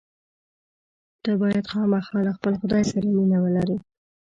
ته 1.23 1.31
باید 1.41 1.69
خامخا 1.71 2.19
له 2.27 2.31
خپل 2.37 2.53
خدای 2.61 2.83
سره 2.91 3.07
مینه 3.15 3.37
ولرې. 3.41 3.77